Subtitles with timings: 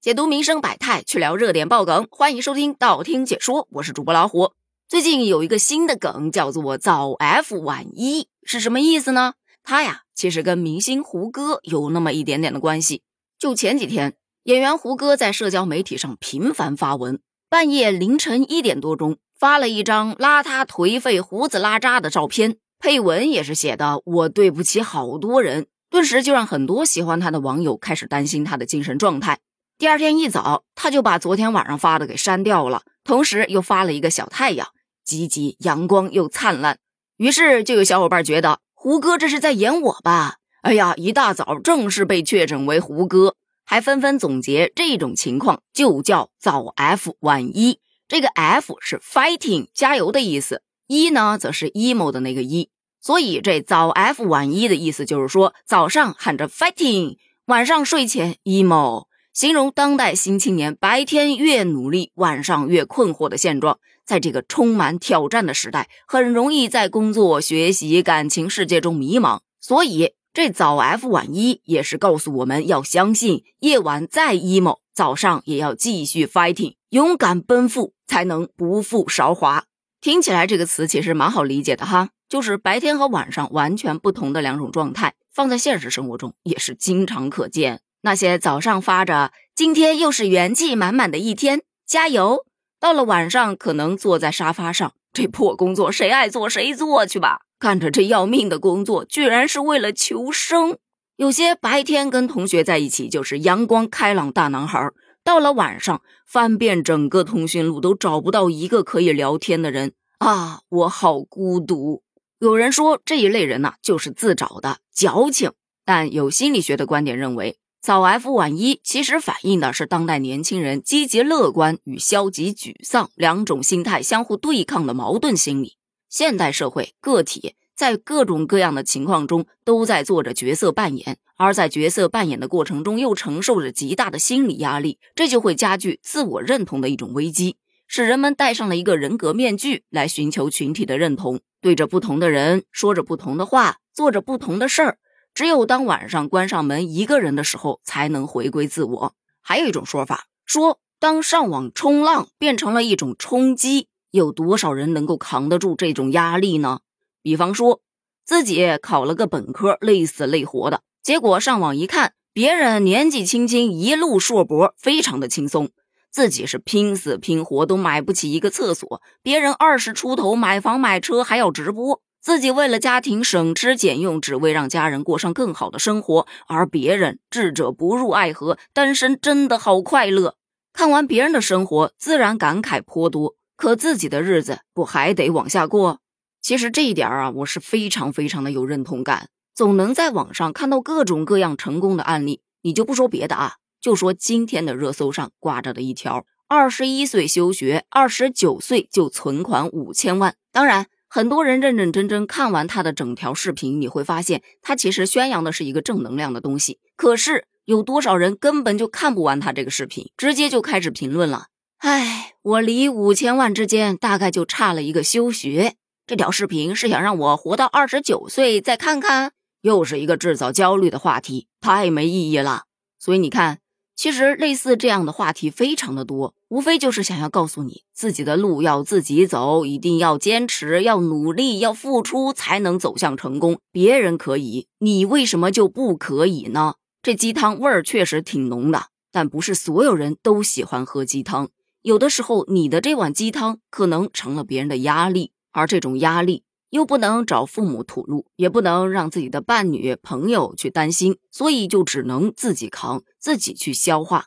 [0.00, 4.52] 解读民生百态，去聊热点爆梗，欢迎收听道听解说，我是主播老虎。
[4.86, 9.34] 最近有一个新的梗，叫做“早 F 晚一”，是什么意思呢？
[9.64, 13.02] 它呀，其实跟明星胡歌有那么一点点的关系。
[13.40, 14.14] 就前几天，
[14.44, 17.18] 演员胡歌在社交媒体上频繁发文，
[17.50, 29.40] 半夜凌晨一点多钟发了一张邋遢颓废、胡子拉碴的照片，配文也是写的“我对不起好多人”，顿时就让很多喜欢他的网友开始担心他的精神状态。
[29.78, 34.66] 第二天一早，他就把昨天晚上发的给删掉了，同时又发了一个小太阳，
[35.04, 36.80] 积极阳光又灿烂。
[37.16, 40.38] 于是就有小伙伴觉得胡歌这是在演我吧？
[40.62, 47.78] 哎呀，一大早正式被确诊为胡歌，还纷纷总结这种情况就叫早 F 晚一。
[48.08, 52.68] 这个 F 是 fighting 加油的意思，一呢则是 emo 的那个一，
[53.00, 57.16] 所以这早 F 晚一的意思就是说早上喊着 fighting，
[57.46, 59.06] 晚上睡前 emo。
[59.38, 63.78] 形容当代新青年白天越努力，晚上越困惑的现状。
[64.04, 69.38] 在这个充满挑战的时代，很容易在工作、学习、感情世界中迷茫。
[69.60, 79.66] 所以，这早 F 晚一也是告诉我们要相信，夜晚再 emo，早上也要继续 fighting，勇敢奔赴，才能不负韶华。
[80.00, 87.82] 听起来这个词其实蛮好理解的哈，就是白天和晚上完全不同的两种状态，放在现实生活中也是经常可见。
[88.02, 92.44] 那些早上发着“今天又是元气满满的一天，加油”，
[92.78, 100.78] 到了晚上可能坐在沙发上，这破工作谁爱做谁做去吧，干着这要命的工作，居然是为了求生。
[101.16, 104.90] 有些白天跟同学在一起就是阳光开朗大男孩，
[105.24, 112.04] 到了晚上翻遍整个通讯录都找不到一个可以聊天的人啊，我好孤独。
[112.38, 115.50] 有人说这一类人呐，就是自找的矫情，
[115.84, 117.58] 但有心理学的观点认为。
[117.80, 125.76] 早 F 晚一其实反映的是当代年轻人积极乐观与消极沮丧两种心态相互对抗的矛盾心理。
[126.08, 137.56] 现代社会个体在各种各样的情况中都在做着角色扮演，而在角色扮演的过程中又承受着极大的心理压力，这就会加剧自我认同的一种危机，
[137.86, 144.98] 使人们戴上了一个人格面具来寻求群体的认同，对着不同的人说着不同的话，做着不同的事儿。
[145.38, 149.14] 只有当晚上关上门一个人的时候，才能回归自我。
[149.40, 156.80] 还有一种说法说，当上网冲浪变成了一种冲击，有多少人能够扛得住这种压力呢？
[157.22, 157.82] 比方说，
[158.24, 165.70] 自己考了个本科，累死累活的，结果上网一看，别人年纪轻轻一路硕博，非常的轻松，
[166.10, 172.02] 自己是拼死拼活都买不起一个厕所，别人二十出头买房买车还要直播。
[172.28, 180.34] 自己为了家庭省吃俭用，只为让家人过上更好的生活，而别人智者不入爱河，单身真的好快乐。
[180.74, 186.00] 看完别人的生活，自然感慨颇多，可自己的日子不还得往下过？
[186.42, 189.30] 其实这一点啊，我是非常非常的有认同感。
[189.54, 200.34] 总能在网上看到各种各样成功的案例，你就不说别的啊，就说今天的热搜上挂着的一条：二十一岁休学，二十九岁就存款五千万。
[200.52, 200.88] 当然。
[201.08, 206.78] 很多人认认真真看完他的整条视频，你会发现他其实宣扬的是一个正能量的东西。
[206.96, 211.46] 可是有多少人根本就看不完他这个视频，直接就开始评论了？
[211.78, 215.74] 哎，我离五千万之间大概就差了一个休学。
[216.06, 219.32] 这条视频是想让我活到二十九岁再看看，
[219.62, 222.64] 又是一个制造焦虑的话题，太没意义了。
[222.98, 223.58] 所以你看。
[223.98, 233.58] 其实类似这样的话题非常的多，无非就是想要告诉你自己的路要自己走，一定要坚持，要努力，要付出才能走向成功。
[233.72, 236.74] 别人可以，你为什么就不可以呢？
[237.02, 241.48] 这鸡汤味儿确实挺浓的，但不是所有人都喜欢喝鸡汤。
[241.82, 246.44] 有的时候，你的这碗鸡汤可能成了别人的压力，而这种压力。
[246.70, 254.26] 又不能找父母吐露，也不能让自己的伴侣、朋友去担心，所以就只能自己扛，自己去消化。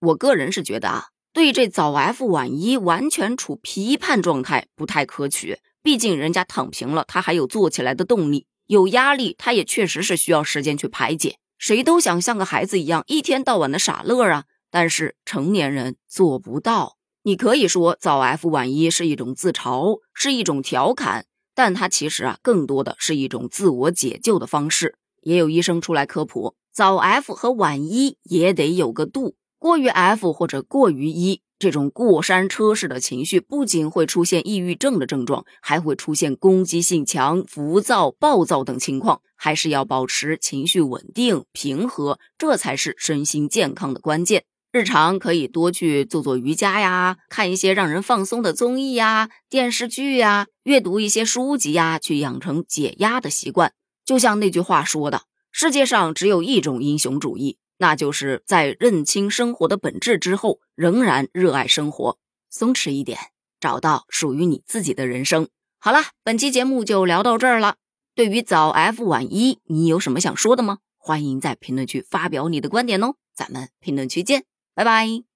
[0.00, 5.58] 我个人是觉得啊，对这早 F 晚一完全处批判状态不太可取。
[5.82, 11.38] 毕竟人家躺平了，他还有做起来的动力，有压力，他也确实是需要时间去排解。
[11.58, 16.96] 谁都想像个孩子一样，一天到晚的傻乐啊，但是成年人做不到。
[17.22, 21.26] 你可以说早 F 晚一是一种自嘲，是一种调侃。
[21.62, 24.94] 但它其实啊，更多的是一种自我解救的方式。
[25.20, 29.36] 也有医生出来科普，早 F 和晚一也得有个度。
[29.58, 39.20] 过于 F 或者过于一，这种过山车式的情绪，不仅会出现抑郁症的症状，还会出现攻击性强、浮躁、暴躁等情况。
[39.36, 44.44] 还是要保持情绪稳定、平和，这才是身心健康的关键。
[44.72, 53.72] 日常可以多去做做瑜伽呀，看一些让人放松的综艺呀、电视剧呀，阅读一些书籍呀，去养成解压的习惯。
[54.04, 62.18] 就像那句话说的：“世界上只有一种英雄主义，那就是在认清生活的本质之后，仍然热爱生活。
[62.48, 63.18] 松弛一点，
[63.58, 65.48] 找到属于你自己的人生。”
[65.82, 67.74] 好了，本期节目就聊到这儿了。
[68.14, 70.78] 对于早 F 晚一，你有什么想说的吗？
[70.96, 74.44] 欢迎在评论区发表你的观点哦，咱们评论区见，
[74.74, 75.29] 拜拜。